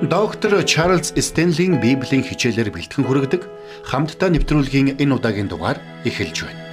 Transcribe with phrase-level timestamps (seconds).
[0.00, 3.44] Доктор Чарлз Стенлийн Библийн хичээлээр бэлтгэн хүргэдэг
[3.84, 5.76] хамтдаа нэвтрүүлгийн энэ удаагийн дугаар
[6.08, 6.64] эхэлж байна.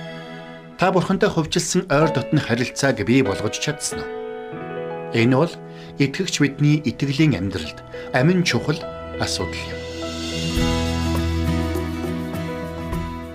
[0.80, 5.12] Та бурхантай хувьчилсан ойр дотны харилцааг бий болгож чадсан уу?
[5.12, 5.52] Энэ бол
[6.00, 7.84] итгэгч бидний итгэлийн амьдралд
[8.16, 8.80] амин чухал
[9.20, 9.80] асуудал юм.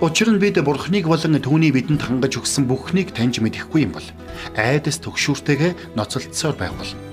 [0.01, 4.07] Учир нь бид Бурхныг болон түүний бидэнд хангаж өгсөн бүхнийг таньж мэдэхгүй юм бол
[4.57, 7.12] айдас төгшүүртэйгээ ноцолдсоор байх болно.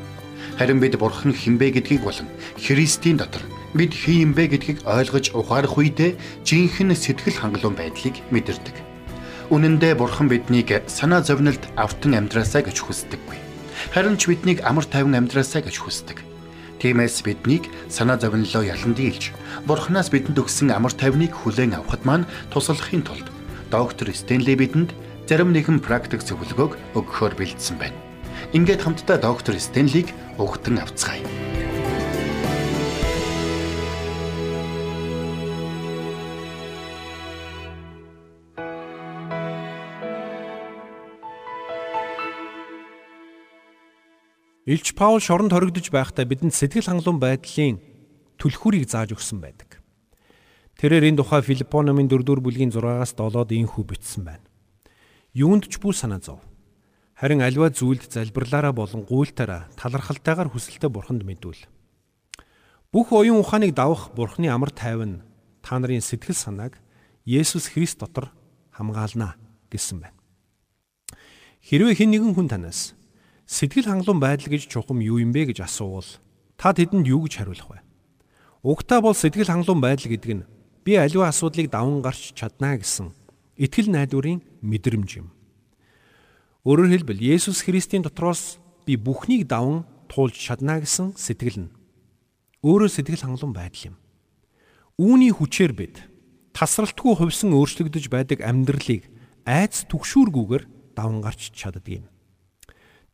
[0.60, 2.28] Харин бид Бурхан хинбэ гэдгийг болон
[2.60, 3.40] Христийн дотор
[3.72, 8.76] бид хин юм бэ гэдгийг ойлгож ухаарах үедээ жинхэнэ сэтгэл хангалуун байдлыг мэдэрдэг.
[9.48, 13.40] Үнэн дээр Бурхан биднийг санаа зовнилд автан амьдраасаа гэж хүсдэггүй.
[13.96, 16.20] Харин ч биднийг амар тайван амьдраасаа гэж хүсдэг.
[16.76, 19.32] Тиймээс биднийг санаа зовнилоо ялан дийлж,
[19.64, 23.32] Бурханаас бидэнд өгсөн амар тайвныг хүлээн авахд маань туслахын тулд
[23.72, 24.92] доктор Стенли бидэнд
[25.24, 27.96] зарим нэгэн практик зөвлөгөөг өгөхөөр бэлдсэн байна.
[28.52, 31.20] Ингээд хамтдаа доктор Стенлиг угтан авцгаая.
[44.70, 47.82] Илч Паул шоронд хоригдож байхдаа бидэнд сэтгэл хангалуун байдлын
[48.38, 49.82] түлхүүрийг зааж өгсөн байдаг.
[50.78, 54.46] Тэрээр энэ тухай Филиппо номын 4-р бүлгийн 6-аас 7-д инхүү бичсэн байна.
[55.34, 56.38] Юунд ч бүү санаа зов.
[57.20, 61.68] Харин альва зүйлд залбирлаараа болон гуйлтаараа талархалтайгаар хүсэлтэд бурханд мэдүүл.
[62.88, 65.20] Бүх оюун ухааныг давах бурхны амар тайван
[65.60, 66.80] та нарын сэтгэл санааг
[67.28, 68.32] Есүс Христ дотор
[68.72, 69.36] хамгаална
[69.68, 70.16] гэсэн байна.
[71.60, 72.96] Хэрвээ хэн нэгэн хүн танаас
[73.50, 76.06] Сэтгэл хангалуун байдал гэж чухам юу юм бэ гэж асуувал
[76.54, 77.78] та тэдэнд юу гэж хариулах вэ?
[78.62, 80.46] Угтаа бол сэтгэл хангалуун байдал гэдэг нь
[80.86, 83.10] би аливаа асуудлыг даван гарч чаднаа гэсэн
[83.58, 85.34] итгэл найдварын мэдрэмж юм.
[86.60, 91.72] Өөрөөр хэлбэл Есүс Христийн дотроос би бүхнийг даван туулж чаднаа гэсэн сэтгэл нь
[92.60, 93.96] өөрөө сэтгэл хангалуун байдал юм.
[95.00, 96.04] Үүний хүчээр бид
[96.52, 99.08] тасралтгүй хувьсан өөрчлөгдөж байдаг амьдралыг
[99.48, 102.04] айц түгшүүргүйгээр даван гарч чаддаг юм.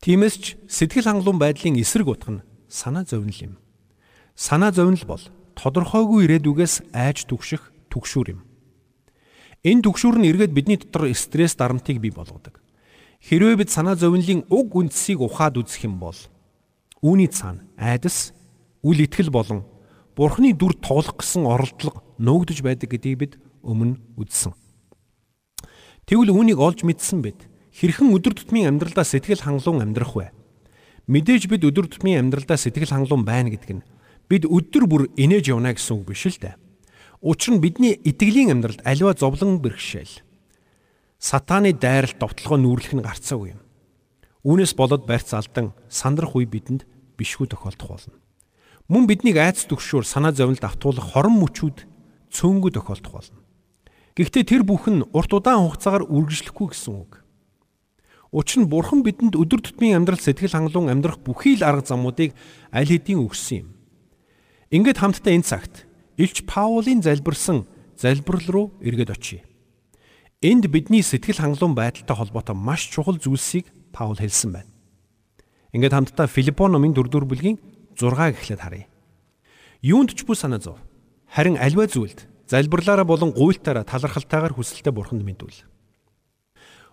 [0.02, 3.54] Тиймээс ч сэтгэл хангалуун байдлын эсрэг утга нь санаа зовнил юм.
[4.34, 5.22] Санаа зовнил бол
[5.54, 7.62] тодорхойгүй ирээдүгээс айж түгших
[7.94, 8.40] түгшүүр юм.
[9.62, 12.65] Энэ түгшүүр нь эргээд бидний дотор стресс дарамтыг бий болгодог.
[13.26, 16.14] Хэрвээ бид санаа зовнилын уг үндсийг ухаад үзэх юм бол
[17.02, 18.30] үүний цаана айдас,
[18.86, 19.66] үл итгэл болон
[20.14, 23.32] Бурхны дүр тоглох гэсэн оролдлого нуугдж байдаг гэдгийг бид
[23.66, 24.54] өмнө үзсэн.
[26.06, 30.30] Тэгвэл үүнийг олж мэдсэн бид хэрхэн өдөр тутмын амьдралдаа сэтгэл хангалуун амьдрах вэ?
[31.10, 33.86] Мэдээж бид өдөр тутмын амьдралдаа сэтгэл хангалуун байна гэдэг нь
[34.30, 36.54] бид өдөр бүр инээж явна гэсэн үг биш л дээ.
[37.26, 40.25] Учир нь бидний итгэлийн амьдралд аливаа зовлон бэрхшээл
[41.26, 43.60] сатааны дайралт довтлогоо нүүрлэх нь гарцаагүй юм.
[44.46, 46.86] Үүнээс болоод барьц алдан сандрах үе бидэнд
[47.18, 48.14] бишгүй тохиолдох болно.
[48.86, 51.82] Мөн биднийг айц төгшөөр санаа зовнилд автуулах хорон мөчүүд
[52.30, 53.42] цөөнгөө тохиолдох болно.
[54.14, 57.26] Гэхдээ тэр бүх нь урт удаан хугацаагаар үргэлжлэхгүй гэсэн үг.
[58.30, 62.38] Учир нь Бурхан бидэнд өдөр тутмын амьдрал сэтгэл хангалуун амьдрах бүхий л арга замуудыг
[62.70, 63.68] аль хэдийн өгсөн юм.
[64.70, 67.66] Ингээд хамтдаа энэ цагт Илч Паулийн залбирсан
[67.98, 69.42] залбирал руу эргээд очие.
[70.42, 74.68] Энд бидний сэтгэл хангалуун байдалтай холбоотой маш чухал зүйлсийг Паул хэлсэн байна.
[75.72, 77.56] Ингээд хамтдаа Филиппо номын 4-р бүлгийн
[77.96, 78.86] 6 гэхлээр харъя.
[79.80, 80.76] Юунд ч бүү санаа зов.
[81.32, 85.64] Харин альва зүйлд залбирлаараа болон гуйлтаараа талархалтайгаар хүсэлтэд бурханд мэдвэл.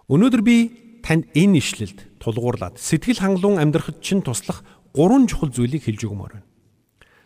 [0.07, 0.55] Өнөөдөр би
[1.03, 4.63] танд энэ ишлэлд тулгуурлаад сэтгэл хангалуун амьдрахад чинь туслах
[4.95, 6.47] гурван чухал зүйлийг хэлж өгмөр байна.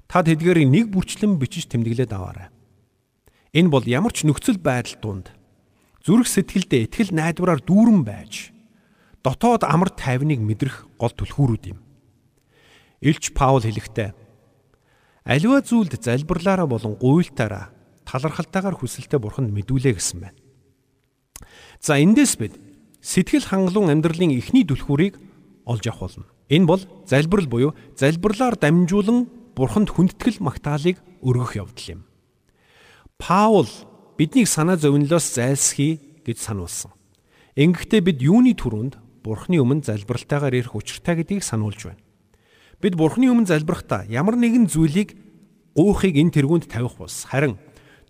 [0.10, 2.50] Та тэдгээрийг нэг бүрчлэн бичиж тэмдэглээд аваарай.
[3.54, 5.37] Энэ бол ямар ч нөхцөл байдал донд
[6.08, 8.56] зүрх сэтгэлдээ итгэл найдвараар дүүрэн байж
[9.28, 11.84] дотоод амар тайвныг мэдрэх гол түлхүүрүүд юм.
[13.04, 14.16] Илч Паул хэлэхдээ
[15.28, 17.76] аливаа зүйлд залбирлаараа болон гуйлтаараа
[18.08, 20.40] талархалтайгаар хүсэлтэд бурханд мэдүүлээ гэсэн байна.
[21.84, 22.56] За эндээс бид
[23.04, 25.20] сэтгэл хангалуун амьдралын эхний түлхүүрийг
[25.68, 26.32] олж авах болно.
[26.48, 29.28] Энэ бол залбирал буюу залбирлаар дамжуулан
[29.60, 32.02] бурханд хүндэтгэл магтаалыг өргөх явдал юм.
[33.20, 33.68] Паул
[34.18, 36.92] биднийг санаа зовнилоос зайлсхий гэж сануулсан.
[37.56, 42.02] Ингэхдээ бид юуны түрүүнд бурхны өмнө залбиралтайгаар ирэх учиртай гэдгийг сануулж байна.
[42.82, 45.18] Бид бурхны өмнө залбирахдаа ямар нэгэн зүйлийг
[45.78, 47.30] гуйхыг энэ тэргуунд тавих бус.
[47.30, 47.58] Харин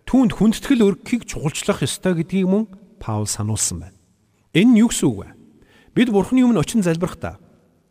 [0.08, 2.64] түүнд хүндэтгэл өргөхийг чухалчлах ёстой гэдгийг мөн
[2.96, 3.96] Паул сануулсан байна.
[4.56, 5.28] Энэ нь юу гэсэн үг вэ?
[5.92, 7.36] Бид Бурхны өмнө очин залбирахдаа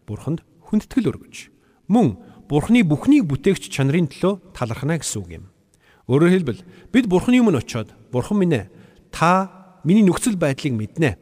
[0.09, 1.35] Бурханд хүндэтгэл өргөж
[1.87, 2.17] мөн
[2.49, 5.45] Бурхны бүхнийг бүтээгч чанарын төлөө талархна гэсэн үг юм.
[6.07, 6.61] Өөрөөр хэлбэл
[6.95, 8.71] бид Бурхны өмнө очиод Бурхан минь ээ
[9.11, 11.19] та миний нөхцөл байдлыг мэднэ.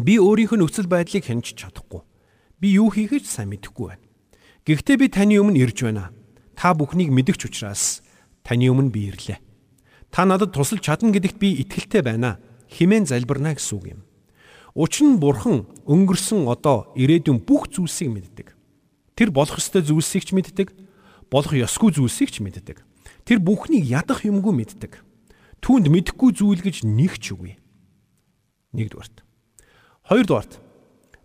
[0.00, 2.00] Би өөрийнхөө нөхцөл байдлыг хянаж чадахгүй.
[2.60, 4.04] Би юу хийхэж сайн мэдэхгүй байна.
[4.64, 6.12] Гэхдээ би таны өмнө ирж байна.
[6.60, 8.04] та бүхнийг мэдгч учраас
[8.44, 9.40] таны өмнө би ирлээ.
[10.12, 12.36] Та надад тусалж чадна гэдэгт би итгэлтэй байна.
[12.68, 14.00] Химэн залбирна гэсэн үг юм.
[14.76, 18.52] Учир нь бурхан өнгөрсөн одоо ирээдүйн бүх зүйлсийг мэддэг.
[19.16, 20.68] Тэр болох ёстой зүйлсийг ч мэддэг,
[21.32, 22.84] болох ёсгүй зүйлсийг ч мэддэг.
[23.24, 25.00] Тэр бүхнийг ядах юмгүй мэддэг.
[25.60, 27.60] Түүнд мэдэхгүй зүйл гэж нэг ч үгүй.
[28.72, 29.22] Нэгдүгээрт.
[30.08, 30.52] Хоёрдугаарт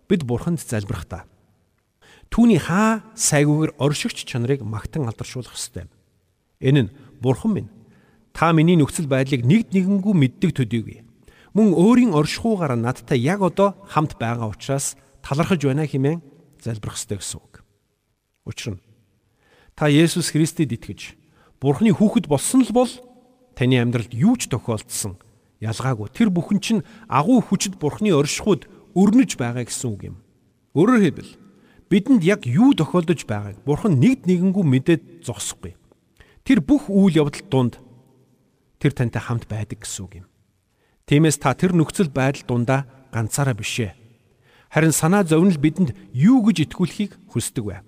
[0.06, 1.26] бид бурханд залбирахдаа
[2.30, 5.86] түүний хаа сайгүйгээр оршигч чанарыг магтан алдаршуулах ёстой.
[6.60, 7.70] Энэ нь бурхан минь
[8.34, 11.06] та миний нөхцөл байдлыг нэгд нэгэнгүй мэддэг төдийгүй
[11.56, 14.92] мөн өөрийн оршихуугаар надтай яг одоо хамт байгаа учраас
[15.24, 16.20] талархаж байна хэмээн
[16.60, 17.64] залбирх ёстой гэсэн үг.
[18.44, 18.84] Учир нь
[19.72, 21.16] та Есүс Христэд итгэж
[21.60, 22.92] Бурхны хүүхэд болсон л бол
[23.56, 25.16] таны амьдралд юу ч тохиолдсон
[25.64, 30.16] ялгаагүй тэр бүхэн чинь агуу хүчит Бурхны оршихуйд өрнөж байгаа гэсэн үг юм.
[30.76, 31.32] Өөрөөр хэлбэл
[31.88, 35.76] бидэнд яг юу тохиолдож байгааг Бурхан нэгд нэгэнгүй мэдээд зогсохгүй.
[36.44, 37.74] Тэр бүх үйл явдал донд
[38.76, 40.26] тэр тантай хамт байдаг гэсэн үг юм.
[41.08, 43.96] Тиймээс та тэр нөхцөл байдал дундаа ганцаараа бишээ.
[44.68, 47.80] Харин санаа зовнил бидэнд юу гэж итгүүлэхийг хүсдэг вэ?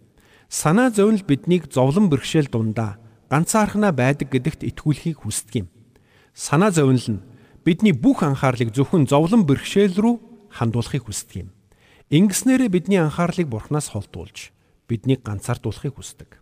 [0.48, 2.96] Санаа зовнил биднийг зовлон бэрхшээл дундаа
[3.28, 5.68] ганцаархнаа байдаг гэдэгт итгүүлэхийг хүсдэг юм.
[6.32, 7.24] Санаа зовнил нь
[7.64, 10.16] бидний бүх анхаарлыг зөвхөн зовлон бэрхшээл рүү
[10.52, 11.48] хандуулахыг хүсдэг юм.
[12.08, 14.50] Ингэснээрээ бидний анхаарлыг Бурханаас холдуулж
[14.88, 16.40] биднийг ганцаардуулахыг хүсдэг.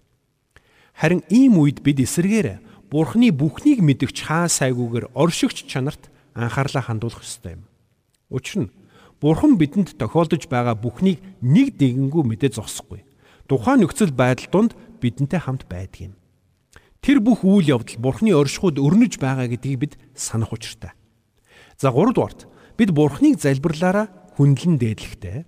[0.94, 6.06] Харин ийм үед бид эсэргээр Бурхны бүхнийг мэдгч хаа сайгүйгээр оршигч чанарт
[6.38, 7.66] анхаарлаа хандуулах ёстой юм.
[8.30, 8.72] Учир нь
[9.20, 13.02] Бурхан бидэнд тохиолдож байгаа бүхнийг нэг нэгэнгүй мэдээ зогсохгүй.
[13.50, 14.72] Тухайн нөхцөл байдал донд
[15.02, 16.14] бидэнтэй хамт байдаг юм.
[17.06, 20.90] Тэр бүх үйл явдал Бурханы оршихуйд өрнөж байгаа гэдгийг бид санах учиртай.
[21.78, 25.46] За 3 дугаарт бид Бурханыг залбирлаараа хүндлэн дээдлэхтэй.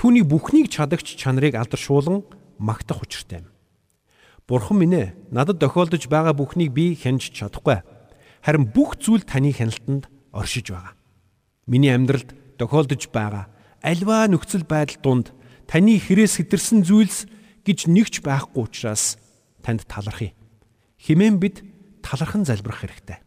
[0.00, 2.24] Түүний бүхнийг чадагч чанарыг алдаршуулан
[2.56, 3.52] магтах учиртай юм.
[4.48, 7.84] Бурхан минь ээ надад тохиолдож байгаа бүхнийг би хянж чадахгүй
[8.40, 10.96] харин бүх зүйл таны хяналтанд оршиж байгаа.
[11.68, 13.52] Миний амьдралд тохиолдож байгаа
[13.84, 15.26] альва нөхцөл байдал донд
[15.68, 17.28] таны хэрээс хэтэрсэн зүйлс
[17.60, 19.20] гэж нэгч байхгүй учраас
[19.60, 20.32] танд талархъя.
[21.02, 21.66] Химэн бид
[22.06, 23.18] талархан залбирах хэрэгтэй.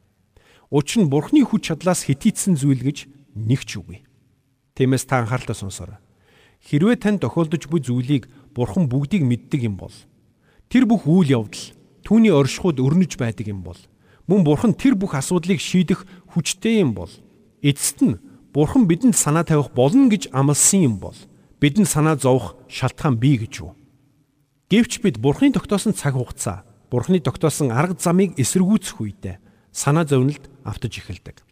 [0.72, 4.07] Учир нь Бурхны хүч чадлаас хитийдсэн зүйл гэж нэг ч үгүй.
[4.80, 6.00] Тиймээс та анхааралтай сонсоорой.
[6.63, 9.92] Хэрвээ танд тохиолдож буй зүйлийг Бурхан бүгдийг мэддэг юм бол
[10.72, 11.75] тэр бүх үйл явдал
[12.07, 13.77] түүний оршихуйд өрнөж байдаг юм бол
[14.25, 17.12] Мөн Бурхан тэр бүх асуудлыг шийдэх хүчтэй юм бол
[17.62, 18.18] эцэст нь
[18.56, 21.18] Бурхан бидэнд санаа тавих болно гэж амласан юм бол
[21.62, 23.77] бидэнд санаа зовох шалтгаан бий гэж юу?
[24.72, 29.40] Гэвч бид Бурханы тогтоосон цаг хугацаа, Бурханы тогтоосон арга замыг эсэргүүцэх үедээ
[29.72, 31.44] санаа зовнилд автаж эхэлдэг.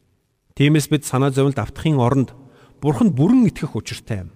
[0.56, 2.32] Тиймээс бид санаа зовнилд автахын оронд
[2.80, 4.32] Бурханд бүрэн итгэх учиртай юм.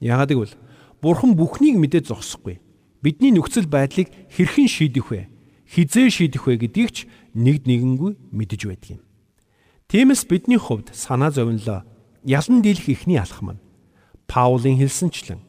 [0.00, 0.54] Яагаад гэвэл
[1.00, 2.60] Бурхан бүхнийг мэдээд зогсохгүй.
[3.00, 5.28] Бидний нөхцөл байдлыг хэрхэн шийдэх вэ?
[5.64, 6.98] Хизээ шийдэх вэ гэдгийг ч
[7.32, 9.02] нэгд нэгэнгүй мэдэж байдаг юм.
[9.88, 11.86] Тиймээс бидний хувьд санаа зовнилоо
[12.24, 13.62] ялан дийлэх ихний алах маань
[14.28, 15.40] Паулийн хэлсэнчлэн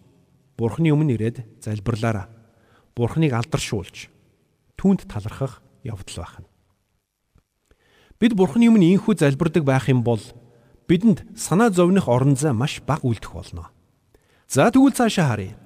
[0.56, 2.30] Бурхны өмнө ирээд залбирлаараа
[2.96, 4.08] Бурхныг алдаршуулж
[4.82, 6.50] түүнд талархах явдал байна.
[8.18, 10.22] Бид Бурхны өмнө ийхүү залбирдаг байх юм бол
[10.90, 13.70] бидэнд санаа зовних орон зай маш бага үлдэх болно.
[14.50, 15.58] За тэгвэл цаашаа харъя.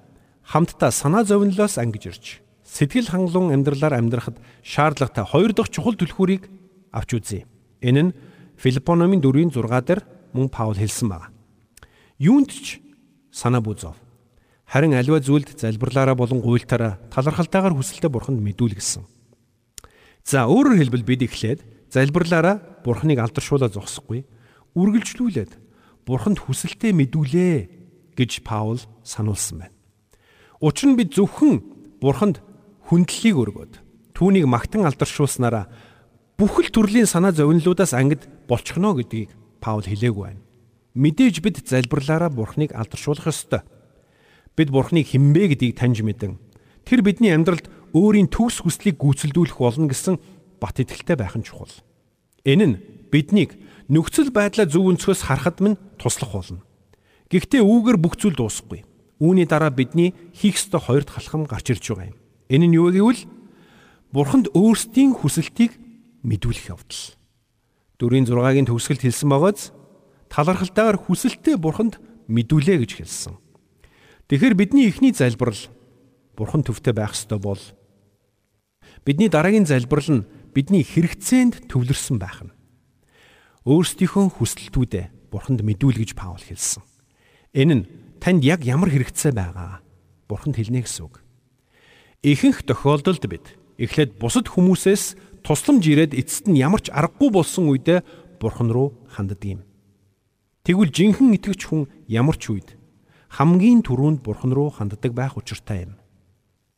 [0.43, 2.25] Хамтдаа санаа зовнилоос ангиж ирж
[2.63, 6.51] сэтгэл хангалуун амьдралаар амьдрахад шаардлагатай хоёр дахь чухал түлхүүрийг
[6.91, 7.47] авч үзье.
[7.79, 8.15] Энэ нь
[8.59, 10.01] Филиппономын 4-ийн 6 дээр
[10.35, 11.31] мөн Паул хэлсэн байна.
[12.19, 12.83] Юунд ч
[13.31, 13.95] санаа бүзов.
[14.67, 19.14] Харин аливаа зүйлд залбирлаараа болон гуйлтаараа талархалтайгаар хүсэлтэд бурханд мэдүүл гэсэн.
[20.25, 21.61] За өөрөөр хэлбэл бид эхлээд
[21.93, 24.25] залбирлаараа бурханыг алдаршуулаад зогсохгүй
[24.73, 25.53] үргэлжлүүлээд
[26.01, 27.57] бурханд хүсэлтэд мэдүүлээ
[28.17, 29.75] гэж Паул сануулсан байна.
[30.65, 31.61] Учир нь бид зөвхөн
[32.01, 32.41] бурханд
[32.89, 33.73] хүндлэлийг өргөөд
[34.17, 35.69] түүнийг магтан алдаршуулснараа
[36.41, 39.29] бүхэл төрлийн санаа зовнилуудаас ангид болчихно гэдгийг
[39.61, 40.41] Паул хэлээгүй байна.
[40.97, 43.61] Мэдээж бид залбирлаараа Бурхныг алдаршуулах ёстой.
[44.57, 46.41] Бид Бурхныг хинбэ гэдгийг таньж мэдэн
[46.81, 50.19] тэр бидний амьдралд өөрийн төгс хүслийг гүйцэлдүүлэх болно гэсэн
[50.59, 51.71] бат итгэлтэй байх нь чухал.
[52.43, 52.75] Энэ нь
[53.07, 53.55] биднийг
[53.87, 56.61] нөхцөл байдлаа зөв өнцгөөс харахад минь туслах болно.
[57.31, 58.83] Гэхдээ үүгээр бүх зүйл дуусахгүй.
[59.23, 62.19] Үүний дараа бидний хийх ёстой хоёр дахь халхам гарч ирж байгаа юм.
[62.51, 63.23] Энэ нь юу гэвэл
[64.11, 65.79] Бурханд өөрсдийн хүсэлтийг
[66.27, 67.03] мэдүүлэх явдал.
[67.99, 69.71] 4-6-гийн төгсгөлд хэлсэн байгааз
[70.27, 71.95] талархалтайгаар хүсэлтээ Бурханд
[72.27, 73.39] мэдүүлээ гэж хэлсэн.
[74.27, 75.71] Тэгэхээр бидний ихний залбирал
[76.35, 77.61] Бурхан төвтэй байх ёстой бол
[79.05, 82.51] бидний дараагийн залбирал нь бидний хэрэгцээнд төвлөрсөн байх нь.
[83.69, 86.81] Өөрсдийнхөө хүсэлтүүдээ Бурханд мэдүүл гэж Паул хэлсэн.
[87.53, 87.83] Энэ нь
[88.19, 89.85] танд яг ямар хэрэгцээ байгаа
[90.27, 91.21] Бурханд хэлнэ гэсэн үг.
[92.25, 93.45] Ихэнх тохиолдолд бид
[93.77, 98.01] Эхлээд бусад хүмүүсээс тусламж ирээд эцэст нь ямар ч аргагүй болсон үедээ
[98.39, 99.61] Бурхан руу ханддаг юм.
[100.63, 102.79] Тэгвэл жинхэнэ итгэгч хүн ямар ч үед
[103.35, 105.99] хамгийн түрүүнд Бурхан руу ханддаг байх учиртай юм.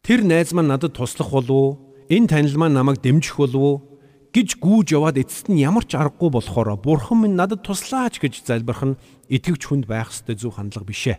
[0.01, 1.86] Тэр найз маань надад туслах болов?
[2.07, 3.97] Энэ танил маань намайг дэмжих болов уу?
[4.37, 8.83] гэж гүүж яваад эцэст нь ямар ч аргагүй болохоор Бурхан минь надад туслаач гэж залбирх
[8.85, 8.99] нь
[9.33, 11.17] итгэвч хүнд байх ёстой зөв хандлага биш ээ.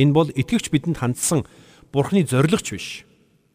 [0.00, 1.44] Энэ бол итгэвч бидэнд хандсан
[1.92, 2.88] Бурханы зоригч биш.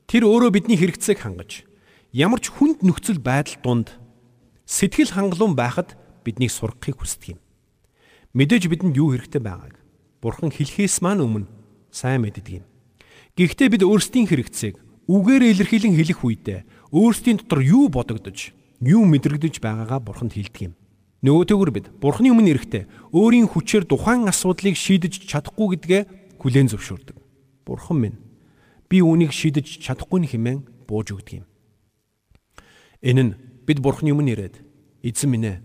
[0.06, 1.66] Тэр өөрөө бидний хэрэгцээг хангаж
[2.13, 3.88] ямар ч хүнд нөхцөл байдал донд
[4.70, 7.39] сэтгэл хангалуун байхад биднийг сургахыг хүсдэг юм.
[8.38, 9.82] Мэдээж бидэнд юу хэрэгтэй байгааг
[10.22, 11.50] Бурхан хэлхээс маань өмнө
[11.89, 12.66] сайн мэддэг юм.
[13.34, 16.60] Гэхдээ бид өөрсдийн хэрэгцээг үгээр илэрхийлэн хэлэх үедээ
[16.92, 18.52] өөрсдийн дотор юу бодогдож
[18.84, 20.74] юу мэдрэгдэж байгаагаа бурханд хэлдэг юм.
[21.24, 26.02] Нөгөөтэйгүр бид бурхны өмнө ирэхдээ өөрийн хүчээр тухайн асуудлыг шийдэж чадахгүй гэдгээ
[26.38, 27.18] хүлээн зөвшөөрдөг.
[27.66, 28.18] Бурхан минь
[28.86, 31.46] би үүнийг шийдэж чадахгүй хэмээн бууж өгдөг юм.
[33.02, 33.36] Энэ нь
[33.66, 34.56] бид бурхны өмнө ирээд
[35.02, 35.58] эзэн минь ээ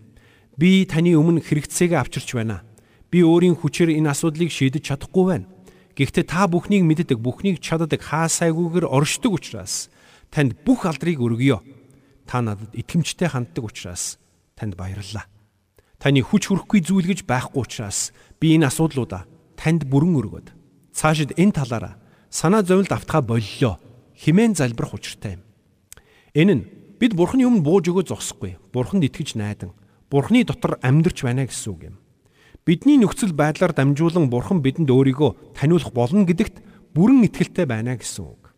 [0.57, 2.65] би таны өмнө хэрэгцээгээ авчирч байна.
[3.13, 5.52] Би өөрийн хүчээр энэ асуудлыг шийдэж чадахгүй байна.
[5.93, 9.93] Гэхдээ та бүхнийг мэддэг, бүхнийг чаддаг, хаасайгүйгээр оршдог учраас
[10.33, 11.61] танд бүх алдрыг өргөё
[12.25, 14.17] та надад итгэмжтэй ханддаг учраас
[14.57, 15.29] танд баярлалаа.
[16.01, 19.29] Таны хүч хөрөхгүй зүйл гэж байхгүй учраас би энэ асуудлуудаа
[19.61, 20.49] танд бүрэн өргөд
[20.97, 22.01] цаашид энэ талаараа
[22.33, 23.77] санаа зовлт автгаа боллоо
[24.17, 25.43] химэн залбирах учиртай юм.
[26.35, 26.65] Энэ нь
[26.99, 28.57] бид бурхны өмнө бууж өгөө зогсохгүй.
[28.73, 29.77] Бурханд итгэж найдан
[30.09, 31.97] бурхны дотор амьдарч байна гэсэн үг юм.
[32.62, 36.62] Бидний нөхцөл байдлаар дамжуулан бурхан бидэнд өөрийгөө таниулах болно гэдэгт
[36.95, 38.54] бүрэн итгэлтэй байна гэсэн үг.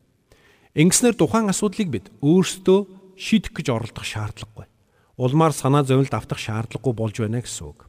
[0.76, 4.68] Ингэснээр тухайн асуудлыг бид өөрсдөө шийдэх гэж оролдох шаардлагагүй.
[5.16, 7.88] Улмаар санаа зовлт автах шаардлагагүй болж байна гэсэн үг.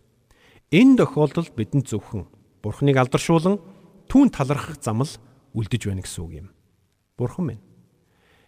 [0.71, 2.31] Энэ тохиолдолд бидэнд зөвхөн
[2.63, 3.59] Бурхныг алдаршуулан
[4.07, 5.11] түүн талархах зам л
[5.51, 6.47] үлдэж байна гэсэн үг юм.
[7.19, 7.63] Бурхан минь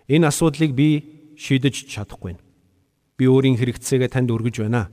[0.07, 2.39] энэ асуудлыг би шийдэж чадахгүй.
[3.19, 4.88] Би өөрийн хэрэгцээгээ танд өргөж байна.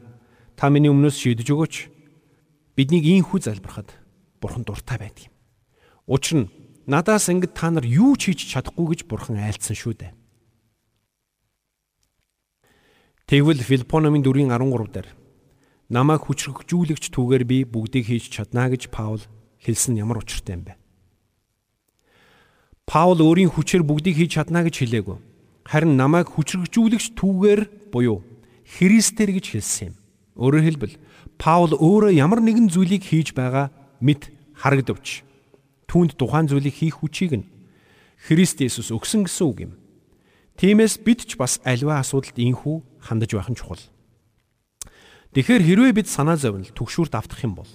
[0.58, 1.93] Та миний өмнөөс шийдэж өгөөч.
[2.74, 3.94] Биднийг ийхүү залбирахад
[4.42, 5.34] Бурхан дуртай байдаг юм.
[6.10, 6.50] Учир нь
[6.90, 10.12] надаас ингэд та нар юу ч хийж чадахгүй гэж Бурхан айлцсан шүү дээ.
[13.30, 15.08] Тэгвэл Филиппономын 4:13 дээр
[15.88, 19.22] намайг хүчрхэгжүүлэгч түүгээр би бүгдийг хийж чадна гэж Паул
[19.62, 20.74] хэлсэн ямар учиртай юм бэ?
[22.84, 25.16] Паул өөрийн хүчээр бүгдийг хийж чадна гэж хэлээгүй.
[25.64, 28.20] Харин намайг хүчрхэгжүүлэгч түүгээр буюу
[28.76, 29.96] Христээр гэж хэлсэн юм.
[30.36, 30.94] Өөрөөр хэлбэл
[31.38, 35.22] Паул өөрөө ямар нэгэн зүйлийг хийж байгаа мэд харагдавч
[35.90, 37.48] түүнд тухайн зүйлийг хийх хүчийг нь
[38.24, 39.72] Христ Есүс өгсөн гэсэн үг юм.
[40.56, 43.82] Тиймээс бид ч бас альва асуудалд инхүү хандаж байх нь чухал.
[45.36, 47.68] Тэгэхээр хэрвээ бид санаа зовнил түгшүүрт автах юм бол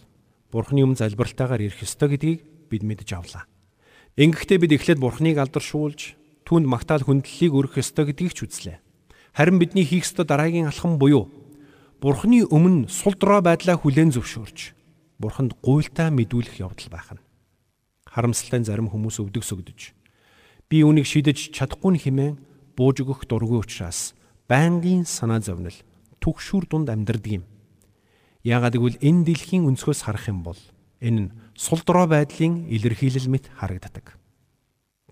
[0.50, 2.40] Бурхны өмнө залбиралтайгаар ирэх ёстой гэдгийг
[2.72, 3.46] бид мэдж авлаа.
[4.18, 6.18] Ингэхдээ бид эхлээд Бурхныг алдаршуулж
[6.50, 8.82] түүнд магтаал хүндлэлийг өргөх ёстой гэдгийг ч үзлээ.
[9.38, 11.30] Харин бидний хийх ёстой дараагийн алхам буюу
[12.00, 14.72] Бурхны өмнө сул дорой байдлаа хүлээн зөвшөөрч
[15.20, 17.24] Бурханд гуйлтаа мэдүүлэх явдал байх нь.
[18.08, 20.00] Харамсалтай зарим хүмүүс өвдөг сөгдөж
[20.70, 22.38] би үүнийг шийдэж чадахгүй хэмээн
[22.78, 24.14] бууж өгөх дургүй учраас
[24.46, 25.76] байнгын санаа зовнил
[26.22, 27.44] түгшүүр дунд амьдардаг юм.
[28.46, 30.62] Яагаад гэвэл энэ дэлхийн өнцгөөс харах юм бол
[31.02, 34.16] энэ нь сул дорой байдлын илэрхийлэл мэт харагддаг.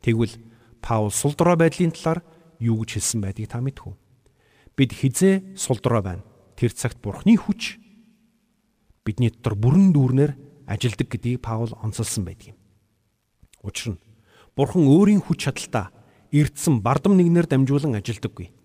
[0.06, 0.40] Тэгвэл
[0.80, 2.22] Паул сул дорой байдлын талаар
[2.62, 3.92] юу гэж хэлсэн байдгийг та мэдхүү.
[4.78, 6.24] Бид хизээ сул дорой байна.
[6.58, 7.78] Тэр цагт Бурхны хүч
[9.06, 10.34] бидний дотор бүрэн дүүрнээр
[10.66, 12.58] ажилдаг гэдгийг Паул онцолсон байдаг юм.
[13.62, 14.02] Учир нь
[14.58, 15.94] Бурхан өөрийн хүч чадалтаа
[16.34, 18.58] эрдсэн бардам нэгнээр дамжуулан ажилдаггүй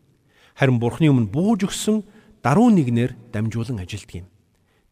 [0.55, 2.05] харин Бурхны өмнө бууж өгсөн
[2.45, 4.27] даруй нэгнээр дамжуулан ажилтг юм.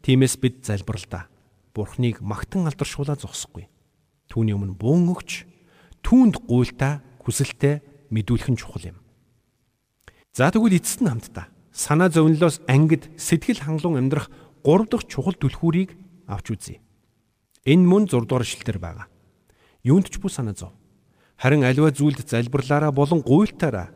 [0.02, 1.28] Тиймээс бид залбиралдаа
[1.75, 3.69] Бурхныг магтан алдаршуулаа зогсохгүй.
[4.33, 5.45] Түүний өмнө буун өгч
[6.02, 8.99] түүнд гуйлтаа хүсэлтээ мэдүүлэх нь чухал юм.
[10.33, 14.31] За тэгвэл эцэст нь хамтдаа санаа зовнилоос ангид сэтгэл хангалуун амьдрах
[14.65, 15.97] 3 дахь чухал түлхүүрийг
[16.27, 16.77] авч үзье.
[17.65, 19.07] Энэ мөн 6 дугаар эшлэлээр байгаа.
[19.85, 20.73] Юунд ч бүү санаа зов.
[21.41, 23.89] Харин аливаа зүйлд залбирлаараа болон гуйлтаараа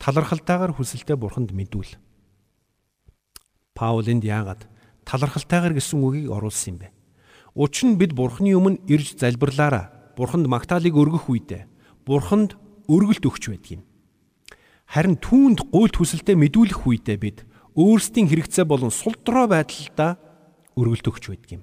[0.00, 1.92] талархалтайгаар хүсэлтэд бурханд мэдүүл.
[3.76, 4.64] Паул энд яагаад
[5.04, 6.88] талархалтайгаар гэсэн үгийг оруулсан юм бэ?
[7.52, 11.68] Учир нь бид бурхны өмнө ирж залбирлаараа бурханд магтаалыг өргөх үедээ
[12.08, 12.56] бурханд
[12.88, 13.82] өргөлт өгч байдаг юм.
[14.86, 17.38] Харин түүнд гуйлт хүсэлтэд мэдүүлэх үедээ бид
[17.74, 20.16] өөрсдийн хэрэгцээ болон сул дорой байдалдаа
[20.78, 21.62] өргөлт өгч байдаг юм.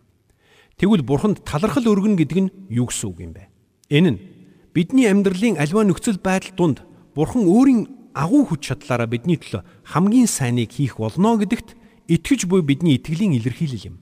[0.77, 3.49] Тэгвэл бурханд талархал өргөнө гэдэг нь юу гэсэн үг юм бэ?
[3.89, 4.19] Энэ нь
[4.75, 6.77] бидний амьдралын альва нөхцөл байдал донд
[7.15, 11.77] бурхан өөрийн агуу хүч чадлаараа бидний төлөө хамгийн сайныг хийх болно гэдэгт
[12.09, 13.97] итгэж буй бидний итгэлийн илэрхийлэл юм.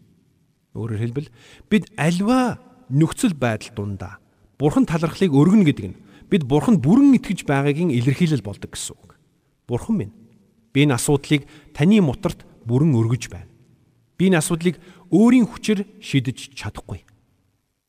[0.75, 1.29] Өөрөөр хэлбэл
[1.67, 2.59] бид альва
[2.91, 4.19] нөхцөл байдал дундаа
[4.59, 5.99] бурхан талархлыг өргөнө гэдэг нь
[6.31, 9.10] бид бурханд бүрэн итгэж байгаагийн илэрхийлэл болдог гэсэн үг.
[9.71, 10.13] Бурхан минь,
[10.75, 13.47] би энэ асуудлыг таны мутарт бүрэн өргөж байна.
[14.19, 14.75] Би энэ асуудлыг
[15.07, 17.07] өөрийн хүчээр шийдэж чадахгүй.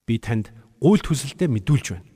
[0.06, 2.06] Би танд гуйлт хүсэлтэд мэдүүлж байна.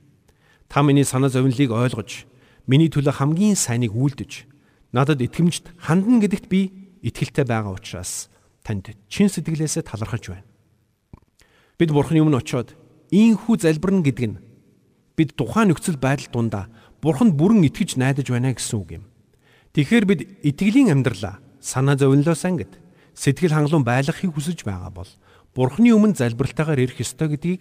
[0.71, 2.31] Та миний санаа зовнилыг ойлгож,
[2.71, 4.47] миний төлөө хамгийн сайныг үйлдэж,
[4.95, 8.31] надад итгэмжт хандан гэдэгт би итгэлтэй байгаа учраас
[8.67, 10.47] танд чин сэтгэлээсээ талархаж байна.
[11.79, 12.75] Бид Бурханы өмнө очиод
[13.15, 14.41] ийхүү залбирна гэдэг нь
[15.15, 16.65] бид тухайн нөхцөл байдал дундаа
[16.99, 19.05] Бурханд бүрэн итгэж найдаж байна гэсэн үг юм.
[19.77, 22.81] Тэгэхээр бид итгэлийн амьдралаа санаа зовнилоос ангид
[23.13, 25.11] сэтгэл хангалуун байлгахыг хүсэж байгаа бол
[25.53, 27.61] Бурханы өмнө залбиралтайгаар ирэх ёстой гэдгийг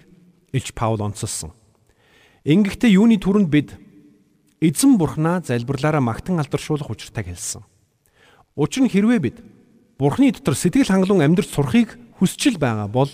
[0.55, 1.51] Илч Паул онцолсон.
[2.47, 3.75] Ингэхдээ юуны түрүүнд бид
[4.63, 7.67] эзэн Бурханаа залбирлаараа магтан алдаршуулах учиртайг хэлсэн.
[8.55, 9.43] Учир нь хэрвээ бид
[9.99, 13.11] Бурхны дотор сэтгэл хангалуун амьдрч сурахыг хүсчил байгаа бол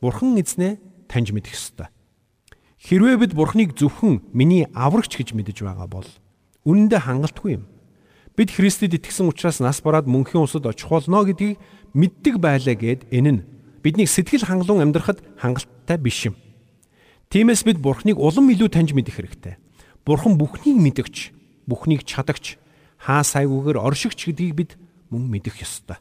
[0.00, 1.92] Бурхан эзнээ таньж мэдэх ёстой.
[2.80, 6.08] Хэрвээ бид Бурхныг зөвхөн миний аврагч гэж мэдэж байгаа бол
[6.64, 7.71] үнэндээ хангалтгүй юм.
[8.32, 11.60] Бид Христэд итгэсэн учраас нас бараад мөнхийн усад очих болно гэдгийг
[11.92, 13.44] мэддэг байлаа гэд энэ нь
[13.84, 16.36] биднийг сэтгэл хангалуун амьдрахад хангалттай биш юм.
[17.28, 19.60] Тиймээс бид Бурхныг улам илүү таньж мэдэх хэрэгтэй.
[20.08, 21.32] Бурхан бүхнийг мэдгч,
[21.68, 22.56] бүхнийг чадагч,
[22.96, 24.70] хаа сайгүйгээр оршигч гэдгийг бид
[25.12, 26.00] мөн мэдэх ёстой.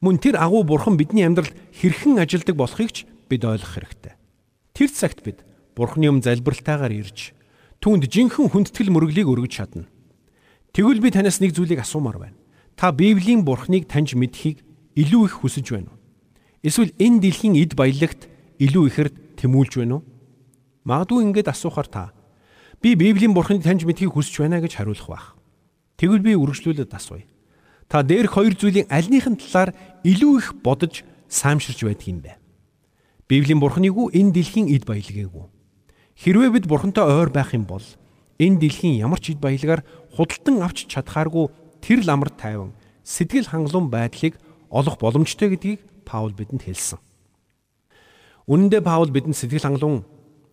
[0.00, 4.16] Мөн тэр агуу бурхан бидний амьдралд хэрхэн ажилдаг болохыг ч бид ойлгох хэрэгтэй.
[4.72, 5.44] Тэр цагт бид
[5.76, 7.36] бурханы юм залбиралтайгаар ирж
[7.84, 9.84] түүнд жинхэнэ хүндэтгэл мөрөглийг өргөж чадна.
[10.72, 12.38] Тэгвэл би танаас нэг зүйлийг асуумаар байна.
[12.76, 14.62] Та Библийн бурхныг таньж мэдхийг
[14.94, 15.98] илүү их хүсэж байна уу?
[16.62, 18.30] Эсвэл энэ дэлхийн эд баялагт
[18.62, 19.10] илүү ихээр
[19.40, 20.06] тэмүүлж байна уу?
[20.86, 22.12] Магадгүй ингэж асуухаар та
[22.80, 25.26] би Библийн бурхныг таньж мэдхийг хүсэж байна гэж хариулах байх.
[26.00, 27.28] Тэгвэл би үргэлжлүүлээд асууя.
[27.90, 29.74] Та дээрх хоёр зүйлийн альнийхэн талаар
[30.06, 32.38] илүү их бодож саамширч байдаг юм бэ?
[33.28, 35.50] Библийн бурхныг уу энэ дэлхийн эд баялагыг уу?
[36.16, 37.84] Хэрвээ бид бурхантай ойр байх юм бол
[38.40, 39.84] энэ дэлхийн ямар ч эд баялагаар
[40.20, 41.48] худалдан авч чадхааргүй
[41.80, 44.36] тэр ламар тайван сэтгэл хангалуун байдлыг
[44.68, 47.00] олох боломжтой гэдгийг Паул бидэнд хэлсэн.
[48.44, 50.04] Үнэн дээр Паул бидэнд сэтгэл хангалуун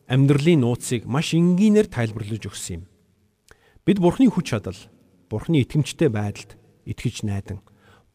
[0.07, 2.83] амьдралын нууцыг маш энгийнээр тайлбарлаж өгсөн юм.
[3.83, 4.79] Бид Бурхны хүч чадал,
[5.27, 6.55] Бурхны итгэмжтэй байдалд
[6.87, 7.59] итгэж найдан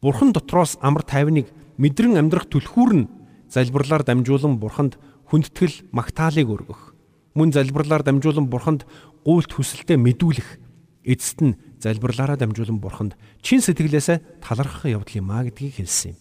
[0.01, 3.09] Бурхан дотроос амар тайвныг мэдрэн амьдрах түлхүүр нь
[3.47, 4.99] залбирлаар дамжуулан Бурханд
[5.31, 6.91] хүндэтгэл магтаалыг өргөх.
[7.37, 8.83] Мөн залбирлаар дамжуулан Бурханд
[9.23, 10.59] гуйлт хүсэлтэд мэдүүлэх.
[11.03, 13.13] Эцэст нь залбирлаараа дамжуулан Бурханд
[13.43, 16.19] чин сэтгэлээсээ талархах явдал юм а гэдгийг хэлсэн юм.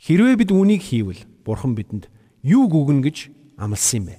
[0.00, 2.08] Хэрвээ бид үүнийг хийвэл Бурхан бидэнд
[2.40, 3.16] юу гүгнэ гэж
[3.60, 4.16] амласан юм бэ?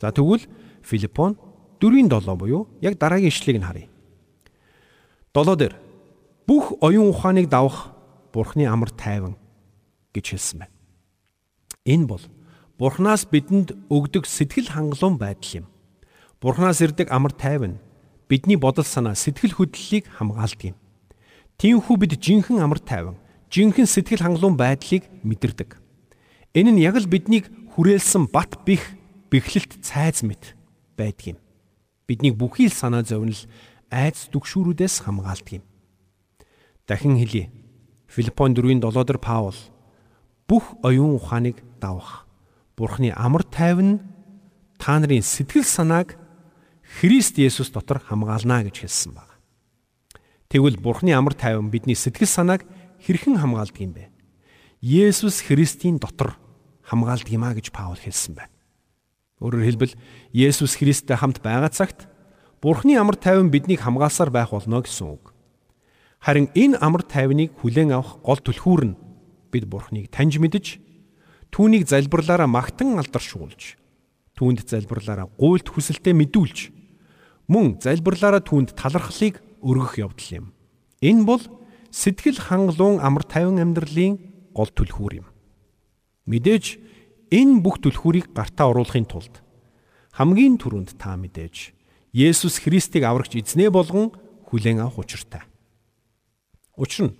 [0.00, 0.44] За тэгвэл
[0.84, 1.40] Филиппон
[1.80, 3.88] 4:7 буюу яг дараагийн ишлэгийг нь харъя.
[5.32, 5.74] 7 дээр
[6.46, 7.96] бүх оюун ухааныг давах
[8.32, 9.36] Бурхны амар тайван
[10.12, 10.76] гэж хэлсэн байна.
[11.84, 12.24] Энэ бол
[12.78, 15.66] Бурханаас бидэнд өгдөг сэтгэл хангалуун байдал юм.
[16.40, 17.80] Бурханаас ирдэг амар тайван
[18.30, 20.76] бидний бодол санаа сэтгэл хөдлөлийг хамгаалдаг юм.
[21.58, 23.18] Тиймээс бид жинхэнэ амар тайван,
[23.50, 25.74] жинхэнэ сэтгэл хангалуун байдлыг мэдэрдэг.
[26.54, 28.94] Энэ нь яг л биднийг хүрээлсэн бат бих
[29.34, 30.54] бэхлэлт цайз мэт
[30.94, 31.38] байдаг юм.
[32.06, 33.42] Биднийг бүхий л санаа зовнил
[33.90, 35.64] айц дүгшүүрүүдээс хамгаалдаг юм
[36.90, 37.50] дахин хэлье.
[38.10, 39.54] Филиппон 4:7 дээр Паул
[40.48, 42.26] бүх оюун ухааныг давах.
[42.76, 44.02] Бурхны амар тайван
[44.76, 46.18] та нарын сэтгэл санааг
[46.98, 49.38] Христ Есүс дотор хамгаална гэж хэлсэн байна.
[50.50, 52.66] Тэгвэл Бурхны амар тайван бидний сэтгэл санааг
[52.98, 54.10] хэрхэн хамгаалдаг юм бэ?
[54.82, 56.34] Есүс Христийн дотор
[56.82, 58.52] хамгаалдаг юм а гэж Паул хэлсэн байна.
[59.38, 59.94] Өөрөөр хэлбэл
[60.34, 62.10] Есүс Христтэй хамт байгаа цагт
[62.58, 65.32] Бурхны амар тайван биднийг хамгаалсаар байх болно гэсэн үг.
[66.20, 68.98] Харин энэ амар тайвныг хүлээн авах гол түлхүүр нь
[69.54, 70.76] бид Бурхныг таньж мэдж
[71.54, 73.80] түүнийг залбирлаараа магтан алдаршуулж
[74.36, 76.79] түүнд залбирлаараа гуйлт хүсэлтэд мэдүүлж
[77.50, 80.46] мөн залбирлаараа түүнд талархлыг өргөх явдал юм.
[81.02, 81.42] Энэ бол
[81.90, 84.22] сэтгэл хангалуун амар тайван амьдралын
[84.54, 85.26] гол түлхүүр юм.
[86.30, 86.78] Мэдээж
[87.34, 89.42] энэ бүх түлхүүрийг гартаа оруулахын тулд
[90.14, 91.74] хамгийн түрүүнд та мэдээж
[92.10, 94.10] Есүс Христийг аврагч эзнээ болгон
[94.50, 95.46] хүлээн авах учиртай.
[96.74, 97.18] Учир нь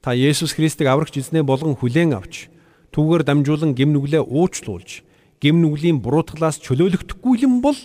[0.00, 2.48] та Есүс Христийг аврагч эзнээ болгон хүлээн авч
[2.96, 5.04] түүгээр дамжуулан гим нүглээ уучлуулж
[5.38, 7.76] гим нүглийн буруутгалаас чөлөөлөгдөхгүй юм бол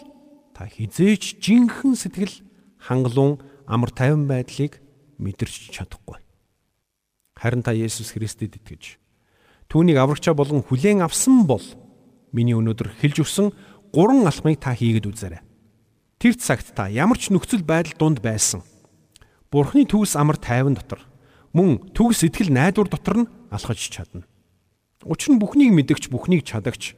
[0.57, 2.33] та хизээч жинхэнэ сэтгэл
[2.81, 3.37] хангалуун
[3.69, 4.81] амар тайван байдлыг
[5.21, 6.17] мэдэрч чадахгүй.
[7.37, 8.97] Харин та Есүс Христэд итгэж
[9.69, 11.61] түүнийг аврагчаа болгон хүлээн авсан бол
[12.33, 13.53] миний өнөөдөр хэлж өгсөн
[13.93, 15.45] гурван алхмыг та хийгээд үзээрэй.
[16.17, 18.65] Тэр цагт та ямар ч нөхцөл байдал дунд байсан
[19.53, 21.05] Бурхны төгс амар тайван дотор
[21.53, 24.25] мөн төгс сэтгэл найдвар дотор нь алхаж чадна.
[25.05, 26.97] Учир нь бүхнийг мэдгч бүхнийг чадагч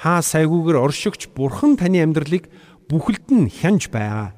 [0.00, 2.48] хаа сайгүйгээр оршигч Бурхан таны амьдралыг
[2.90, 4.34] бүхэлд нь хянж байгаа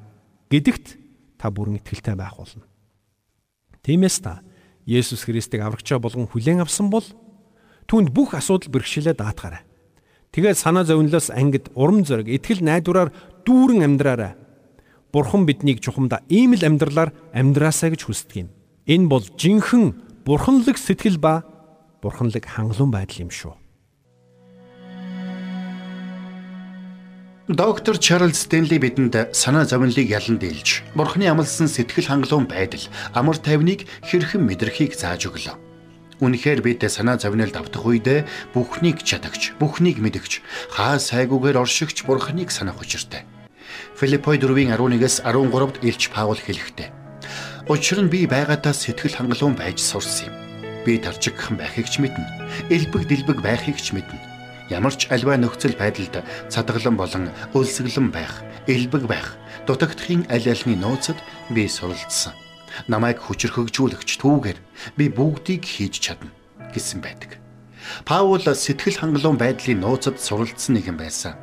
[0.53, 1.01] гэдэгт
[1.41, 2.69] та бүрэн итгэлтэй байх болно.
[3.81, 4.45] Тиймээс та
[4.85, 7.03] Есүс Христийг аврагчаа болгон хүлээн авсан бол
[7.89, 9.65] түүнд бүх асуудал бэрхшээлээ даатгаарай.
[10.33, 13.09] Тэгээд санаа зовнилоос ангид урам зориг, итгэл найдвараар
[13.45, 14.33] дүүрэн амьдраарай.
[15.13, 18.49] Бурхан биднийг чухамдаа ийм л амьдралаар амьдраасаа гэж хүсдэг юм.
[18.89, 21.45] Энэ бол жинхэнэ бурханлаг сэтгэл ба
[22.01, 23.53] бурханлаг хангалуун байдал юм шүү.
[27.49, 32.79] Доктор Чарлз Стенли бидэнд санаа зовнилыг ялан дийлж, Бурхны амласан сэтгэл хангалуун байдал,
[33.11, 35.59] амар тайвныг хэрхэн мэдрэхийг зааж өглөө.
[36.23, 38.23] Үнэхээр бид санаа зовнилд автах үедээ
[38.55, 40.39] бүхнийг чадагч, бүхнийг мэдгч,
[40.71, 43.27] хаа сайгүйгээр оршигч Бурхныг санах учиртай.
[43.99, 46.95] Филиппой 4:11-ээс 13-д Илч Паул хэлэхдээ
[47.67, 50.35] Учир нь би байгаадаа сэтгэл хангалуун байж сурсан юм.
[50.87, 52.23] Би тарчигхан байхыг ч мэднэ.
[52.71, 54.32] Элбэг дэлбэг байхыг ч мэднэ
[54.73, 59.37] ямар ч альва нөхцөл байдалд цадгалан болон өлсгөлэн байх, элбэг байх,
[59.69, 61.17] дутагдахын аль альны нууцад
[61.53, 62.33] би суралцсан.
[62.89, 64.57] Намайг хүчрхэгжүүлэгч түүгээр
[64.97, 66.33] би бүгдийг хийж чадна
[66.73, 67.37] гэсэн байдаг.
[68.05, 71.37] Паул сэтгэл хангалуун байдлын нууцад суралцсан нэгэн байсан.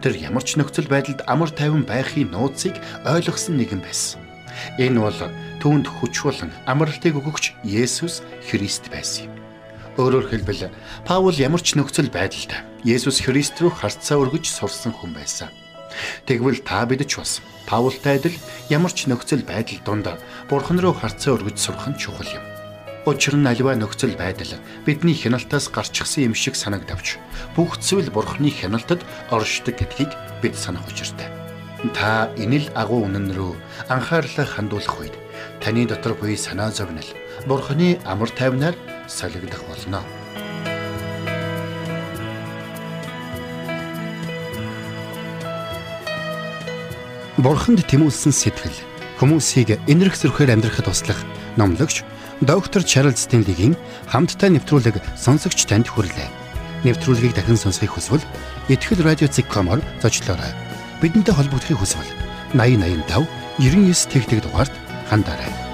[0.00, 4.24] Тэр ямар ч нөхцөл байдалд амар тайван байхын нууцыг ойлгосон нэгэн байсан.
[4.80, 5.20] Энэ бол
[5.60, 9.39] түүнд хүч болон амралтыг өгөгч Есүс Христ байсан юм.
[10.00, 10.72] Өөрөөр хэлбэл
[11.04, 12.56] Паул ямар ч нөхцөл байдалд
[12.88, 15.52] Есүс Христ рүү харцаа өргөж сурсан хүн байсан.
[16.24, 18.32] Тэгвэл та бид ч бас Паултай адил
[18.72, 20.08] ямар ч нөхцөл байдал донд
[20.48, 22.44] Бурхан руу харцаа өргөж сурах нь чухал юм.
[23.04, 24.56] Учир нь аливаа нөхцөл байдал
[24.88, 27.20] бидний хяналтаас гарчихсан юм шиг санагдавч
[27.52, 31.28] бүх зүйл Бурханы хяналтад оршдог гэдгийг бид санах учиртай.
[31.92, 33.52] Та энэ л агуу үнэн рүү
[33.92, 35.16] анхаарлаа хандуулах үед
[35.60, 37.08] таны дотор буй санаа зовнил
[37.44, 38.76] Бурханы амар тайвнаар
[39.10, 40.00] солигдох болно.
[47.40, 48.76] Бурханд тэмүүлсэн сэтгэл
[49.16, 51.16] хүмүүсийг энэрх зөрхөөр амьдрахад туслах
[51.56, 52.04] номлогч
[52.44, 53.76] доктор Чарлз Стенлигийн
[54.12, 56.28] хамттай нэвтрүүлэг сонсогч танд хүрлээ.
[56.84, 58.24] Нэвтрүүлгийг дахин сонсохыг хүсвэл
[58.68, 60.52] ихтгэл радиоцик.com-оор зочлоорой.
[61.00, 62.12] Бидэнтэй холбогдохыг хүсвэл
[62.52, 63.24] 8085
[63.56, 64.74] 99 тэгтэг дугаард
[65.08, 65.69] хандаарай.